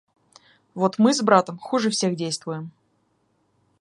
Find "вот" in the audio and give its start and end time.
0.73-0.97